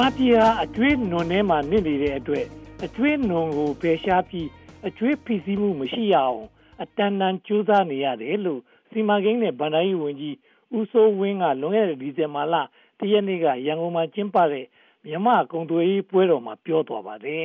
[0.00, 2.46] မြန်မာပြည်ဟာအကျွေးနွန်ထဲမှာနစ်နေတဲ့အတွက်
[2.84, 4.48] အကျွေးနွန်ကိုဖယ်ရှားပြီး
[4.88, 6.40] အကျွေးဖိစီးမှုမရှိရအောင်
[6.82, 8.60] အတန်တန်ကြိုးစားနေရတယ်လို့
[8.90, 10.36] စီမံကိန်းနဲ့ဗန္ဒာရေးဝန်ကြီး
[10.76, 12.54] ဦးစိုးဝင်းကလွန်ခဲ့တဲ့ဒီဇင်ဘာလ
[12.98, 14.66] တရက်နေ့ကရန်ကုန်မှာကျင်းပတဲ့
[15.06, 17.44] မြန်မာကုန်သွယ်ရေးပွဲတော်မှာပြောသွားပါတယ်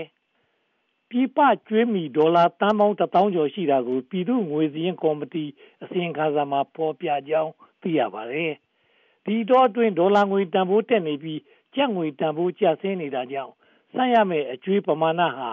[1.09, 5.45] ။ပြည်ပကျွေးမီဒေါ်လာတန်ပေါင်း1000ကျော်ရှိတာကိုပြည်သူ့ငွေစည်းကော်မတီ
[5.83, 7.51] အစီရင်ခံစာမှာဖော်ပြကြောင်း
[7.81, 8.51] သိရပါတယ်။
[9.25, 11.39] ဒီတော့အတွင်းဒေါ်လာငွေတန်ဖိုးတက်နေပြီး
[11.75, 13.53] ကျပ်ငွေတန်ဖိုးကျဆင်းနေတာကြောင့်
[13.93, 15.49] စမ်းရမယ့်အကျွေးပမာဏဟာ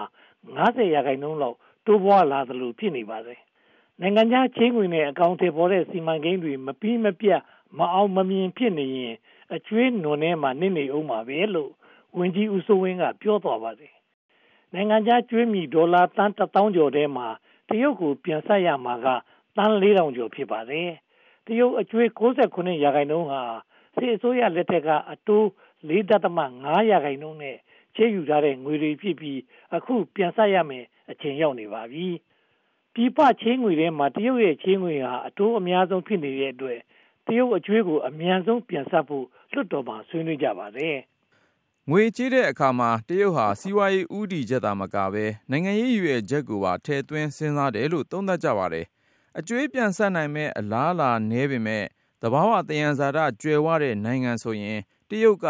[0.47, 3.39] 90ရာခိုင်နှုန်းလောက်တိုးပွားလာသလိုဖြစ်နေပါတယ်။
[4.01, 7.41] နိုင်ငံခြားချင်းငွေနဲ့အကောင့်တွေပေါ်တဲ့စီမံကိန်းတွေမပြီးမပြတ်
[7.77, 9.15] မအောင်မမြင်ဖြစ်နေရင်
[9.55, 11.71] အကျွေးနွန်ထဲမှာနစ်နေအောင်ပါပဲလို့
[12.17, 13.93] ဝန်ကြီးဦးစိုးဝင်းကပြောသွားပါတယ်။
[14.73, 17.27] နိုင်ငံခြားကျွေးမြီဒေါ်လာတန်း1000ကျော်ထဲမှာ
[17.69, 19.07] တရုတ်ကိုပြန်ဆက်ရမှာက
[19.57, 20.89] တန်း4000ကျော်ဖြစ်ပါတယ်။
[21.45, 23.41] တရုတ်အကျွေး69ရာခိုင်နှုန်းဟာ
[23.95, 25.47] စစ်အစိုးရလက်ထက်ကအတိုး
[25.89, 27.57] 4.5ရာခိုင်နှုန်းနဲ့
[27.95, 29.39] ချေးယူထားတဲ့ငွေတွေဖြစ်ပြီး
[29.75, 32.07] အခုပြန်ဆက်ရမယ်အချိန်ရောက်နေပါပြီ။
[32.93, 36.79] ပြည်ပချေးငွေထဲမှာတရုတ်ရဲ့ချေးငွေဟာအတိုးအများဆုံးဖြစ်နေတဲ့အတွက်
[37.27, 40.97] တရုတ်အကျွေးကိုအမြန်ဆုံးပြန်ဆက်ဖို့လွှတ်တော်မှာဆွေးနွေးကြပါတယ်။
[41.89, 48.85] ငွေချေးတဲ့အခါမှာတရုတ်ဟာစီးပွားရေးဥတီချက်သာမကပဲနိုင်ငံရေးရွယ်ချက်ကိုပါထည့်သွင်းစဉ်းစားတယ်လို့သုံးသပ်ကြပါတယ်။
[49.39, 51.85] အကျွေးပြန်ဆက်နိုင်မဲ့အလားအလာနည်းပေမဲ့
[52.21, 54.79] သဘာဝသယံဇာတကြွယ်ဝတဲ့နိုင်ငံဆိုရင်
[55.13, 55.47] တရုတ်က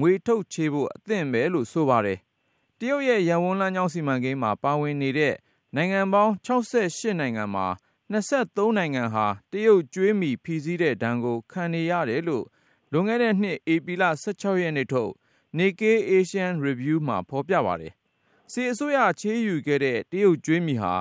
[0.00, 2.18] ငွေထုတ်ချေးဖို့ အသင့်ပဲလို့ ဆိုပါတယ်။
[2.78, 5.34] တရုတ်ရဲ့ရန်ဝန်းလမ်းကြောင်း စီမံကိန်းမှာ ပါဝင်နေတဲ့
[5.74, 7.66] နိုင်ငံပေါင်း68နိုင်ငံမှာ
[8.12, 12.44] 23နိုင်ငံဟာ တရုတ်ကြွေးမြီဖြီးစည်းတဲ့ဒဏ်ကို ခံနေရတယ်လို့
[12.92, 15.12] လွန်ခဲ့တဲ့နှစ် ဧပြီလ16ရက်နေ့ထုတ်
[15.58, 17.92] Nikkei Asian Review မှာ ဖော်ပြပါတယ်။
[18.52, 20.94] စီအစိုးရ ချေးယူခဲ့တဲ့ တရုတ်ကြွေးမြီဟာ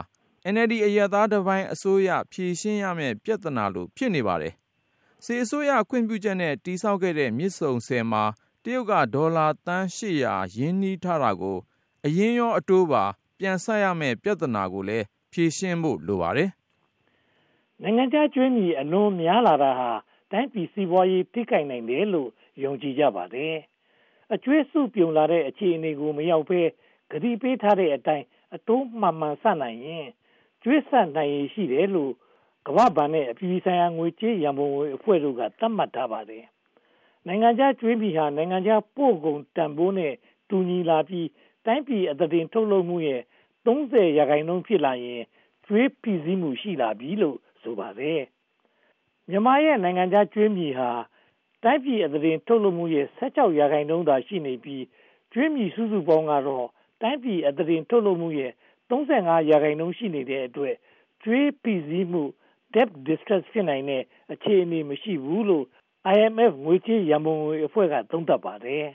[0.53, 4.53] NLD အရသားတပိုင်းအစိုးရ ဖြေရှင်းရမယ့် ပြဿနာလို ဖြစ်နေပါတယ်။
[5.25, 8.23] စီအစိုးရခွင့်ပြုချက်နဲ့တိစောက်ခဲ့တဲ့ မြစ်ဆုံဆယ်မှာ
[8.63, 11.57] တရုတ်က ဒေါ်လာသန်း800ရင်းနှီးထားတာကို
[12.05, 13.03] အရင်းရော အတိုးပါ
[13.39, 16.49] ပြန်ဆပ်ရမယ့် ပြဿနာကိုလည်း ဖြေရှင်းဖို့ လိုပါတယ်။
[17.81, 19.91] နိုင်ငံခြားကျွေးမြီ အလွန်များလာတာဟာ
[20.31, 22.29] တိုင်းပြည်စီးပွားရေး ထိခိုက်နိုင်တယ်လို့
[22.63, 23.55] ယုံကြည်ကြပါတယ်။
[24.33, 26.61] အကျွေးစုပြုံလာတဲ့ အခြေအနေကို မရောက်ဘဲ
[27.11, 30.07] ဂတိပေးထားတဲ့အတိုင်း အတိုးမှန်မှန်ဆနိုင်ရင်
[30.63, 32.13] ကျွေးဆက်နိုင်ရရှိတယ်လို့
[32.67, 36.45] ကမ္ဘာ့ဘဏ်နဲ့အပြည်ဆိုင်ရာငွေကြေးရန်ပုံငွေအဖွဲ့တို့ကသတ်မှတ်ထားပါတယ်
[37.27, 40.13] နိုင်ငံခြားကျွေးပြည်ဟာနိုင်ငံခြားပို့ကုန်တန်ဖိုးနဲ့
[40.49, 41.27] တူညီလာပြီး
[41.65, 43.21] တိုင်းပြည်အသားတင်ထုတ်လုပ်မှုရဲ့
[43.65, 45.21] 30ရာခိုင်နှုန်းဖြစ်လာရင်
[45.65, 48.21] ကျွေးပြည်စည်းမှုရှိလာပြီလို့ဆိုပါတယ်
[49.29, 50.89] မြန်မာရဲ့နိုင်ငံခြားကျွေးမြေဟာ
[51.63, 54.83] တိုင်းပြည်အသားတင်ထုတ်လုပ်မှုရဲ့16ရာခိုင်နှုန်းသာရှိနေပြီး
[55.33, 56.67] ကျွေးမြေစုစုပေါင်းကတော့
[57.01, 58.51] တိုင်းပြည်အသားတင်ထုတ်လုပ်မှုရဲ့
[58.89, 60.75] 35ရာခိုင်နှုန်းရှိနေတဲ့အတွက်
[61.23, 62.23] ကျွေးပြည်စည်းမှု
[62.73, 64.03] debt distress ဖြစ်နိုင်တဲ့
[64.33, 65.65] အခြေအနေမရှိဘူးလို့
[66.15, 68.85] IMF ငွေကြေးရန်ပုံငွေအဖွဲ့ကသုံးသပ်ပါတယ်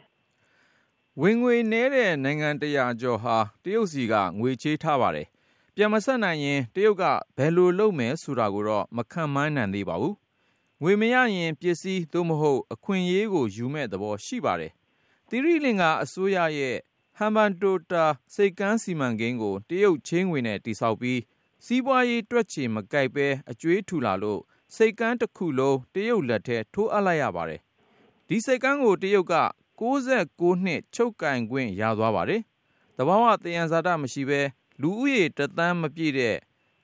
[1.20, 5.26] ။ဝင်ငွေနည်းတဲ့နိုင်ငံတရာကျော်ဟာတရုတ်စီကငွေချေးထားပါတယ်။
[5.74, 7.04] ပြန်မဆက်နိုင်ရင်တရုတ်က
[7.36, 10.14] ဘယ်လိုလုပ်မယ်ဆိုတာကိုတော့မခန့်မှန်းနိုင်သေးပါဘူး။
[10.82, 14.72] ငွေမရရင်ပစ္စည်းသို့မဟုတ်အခွင့်အရေးကိုယူမဲ့သဘောရှိပါတယ်။
[15.28, 16.76] သီရိလင်္ကာအစိုးရရဲ့
[17.18, 21.20] ဟမ်ဘန်တိုတာစိတ်ကမ်းစီမံကိန်းကိုတရုတ်ချင်းငွေနဲ့တိစောက်ပြီး
[21.64, 24.40] စီးပွားရေးတွက်ချေမကိုက်ပဲ အကျွေးထူလာလို့
[24.74, 27.60] စိတ်ကမ်းတစ်ခုလုံး တရုတ်လက်ထဲ ထိုးအပ်လိုက်ရပါတယ်။
[28.28, 29.36] ဒီစိတ်ကမ်းကို တရုတ်က
[29.80, 32.42] 69နှစ် ချုပ်ကင်ခွင့်ရသွားပါတယ်။
[32.96, 34.40] တဘာဝတယံဇာတ မရှိဘဲ
[34.80, 36.36] လူဦးရေ တသန်းမပြည့်တဲ့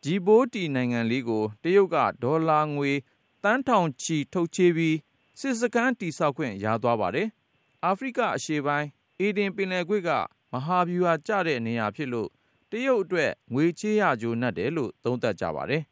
[0.02, 2.92] ဂျီဘိုတီနိုင်ငံလေးကို တရုတ်က ဒေါ်လာငွေ
[3.44, 4.96] တန်းထောင်ချီ ထုတ်ချေးပြီး
[5.40, 7.28] စစ်စခန်းတိဆောက်ခွင့် ရသွားပါတယ်။
[7.84, 8.88] အာဖရိက အရှေ့ပိုင်း
[9.20, 10.10] အေဒင်ပင်လယ်ကွေ့က
[10.52, 12.30] မဟာဗျူဟာကျတဲ့ နေရာဖြစ်လို့
[12.74, 15.82] တရုတ်အတွက် ငွေချေးရကြိုးနှက်တယ်လို့ သုံးသပ်ကြပါတယ်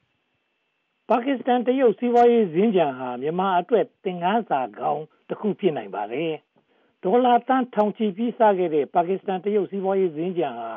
[1.09, 6.33] ပါကစ္စတန်တရုတ် စီးပွားရေးစင်ကြံဟာ မြန်မာအတွက် သင်ခန်းစာကောင်းတစ်ခု ဖြစ်နိုင်ပါတယ်။
[7.05, 10.71] ဒေါ်လာတန်းထောင်ချီပြီးစားခဲ့တဲ့ ပါကစ္စတန်တရုတ် စီးပွားရေးစင်ကြံဟာ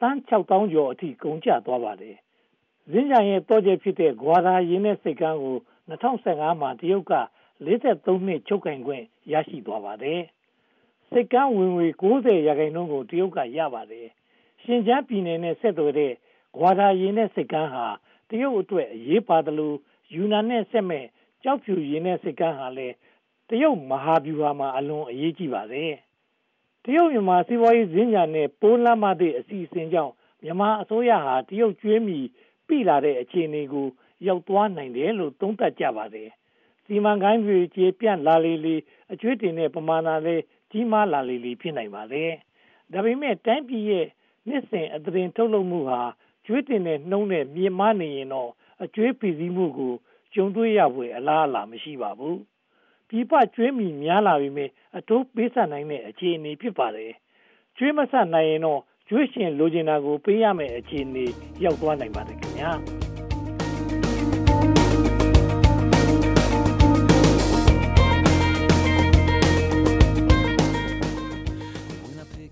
[0.00, 2.16] တန်း6000ကျော်အထိ ကုန်ကျသွားပါတယ်။
[2.90, 5.56] စင်ကြံရဲ့တော့ကျဖြစ်တဲ့ ဂွာဒါရင်းနဲ့စိတ်ကန်းကို
[5.90, 7.14] 2015မှာ တရုတ်က
[7.66, 10.20] 43နှစ် ချုပ်ကင်ခွင့် ရရှိသွားပါတယ်။
[11.10, 14.08] စိတ်ကန်းဝင်ငွေ90ရာခိုင်နှုန်းကို တရုတ်က ရပါတယ်။
[14.70, 16.12] ရှင်ကျန်းပြည်နယ်နဲ့ဆက်သွယ်တဲ့
[16.56, 17.86] ဂွာဒါရင်းနဲ့စိတ်ကန်းဟာ
[18.28, 19.72] တရုတ်အတွက်အရေးပါသလို
[20.14, 21.04] ယူနန်နဲ့ဆက်မဲ့
[21.42, 22.94] ကျောက်ဖြူရင်းနဲ့စိတ်ကမ်းဟာလည်း
[23.48, 25.92] တရုတ်မဟာဗျူဟာမှာအလွန်အရေးကြီးပါတယ်။
[26.84, 30.12] တရုတ်မြန်မာစီးပွားရေးဈဉ္ညာနဲ့ပိုးလမ်းမသည့်အစီအစဉ်ကြောင့်
[30.42, 32.18] မြန်မာအစိုးရဟာတရုတ်ကျွေးမီ
[32.66, 33.86] ပြည်လာတဲ့အခြေအနေကို
[34.26, 36.28] ရောက်သွားနိုင်တယ်လို့သုံးသပ်ကြပါတယ်။
[36.84, 38.76] စီမံကိန်းတွေကျေပြန့်လာလေလေ
[39.12, 42.30] အကျွေးတင်တဲ့ပမာဏလည်းကြီးမားလာလေလေဖြစ်နိုင်ပါတယ်။
[42.92, 44.06] ဒါပေမဲ့တိုင်းပြည်ရဲ့
[44.48, 46.00] နှစ်စဉ်အသွင်ထုတ်လုပ်မှုဟာ
[46.44, 48.50] ကျွေးတင်တဲ့နှုံးနဲ့မြင့်မားနေရင်တော့
[48.82, 49.94] အကျွေးဖိစီးမှုကို
[50.34, 52.38] ကြုံတွေ့ရဖွယ်အလားအလာမရှိပါဘူး
[53.08, 57.12] ပြည်ပကြွေးမြီများလာပြီမဲ့အတိုးပေးဆပ်နိုင်တဲ့အခြေအနေဖြစ်ပါတယ်။
[57.76, 61.24] ကြွေးမဆပ်နိုင်ရင်တော့ကြွေးရှင်လိုချင်တာကိုပေးရမယ့်အခြေအနေ
[61.64, 62.72] ရောက်သွားနိုင်ပါတယ်ခင်ဗျာ။